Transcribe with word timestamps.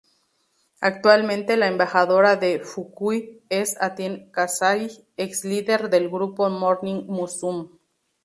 Actualmente, 0.79 1.57
la 1.57 1.67
embajadora 1.67 2.35
de 2.35 2.59
Fukui 2.59 3.43
es 3.49 3.77
Ai 3.79 4.25
Takahashi 4.33 5.05
ex-líder 5.15 5.91
del 5.91 6.09
grupo 6.09 6.49
Morning 6.49 7.03
Musume 7.05 7.69